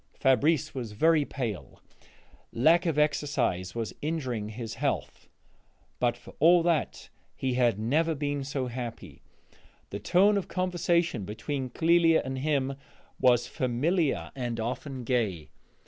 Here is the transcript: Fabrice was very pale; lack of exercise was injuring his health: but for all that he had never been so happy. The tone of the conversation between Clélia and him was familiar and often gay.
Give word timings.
Fabrice 0.15 0.73
was 0.73 0.93
very 0.93 1.25
pale; 1.25 1.79
lack 2.51 2.87
of 2.87 2.97
exercise 2.97 3.75
was 3.75 3.93
injuring 4.01 4.49
his 4.49 4.73
health: 4.73 5.29
but 5.99 6.17
for 6.17 6.33
all 6.39 6.63
that 6.63 7.09
he 7.35 7.53
had 7.53 7.77
never 7.77 8.15
been 8.15 8.43
so 8.43 8.65
happy. 8.65 9.21
The 9.91 9.99
tone 9.99 10.37
of 10.37 10.47
the 10.47 10.55
conversation 10.55 11.23
between 11.23 11.69
Clélia 11.69 12.23
and 12.25 12.39
him 12.39 12.77
was 13.19 13.45
familiar 13.45 14.31
and 14.35 14.59
often 14.59 15.03
gay. 15.03 15.49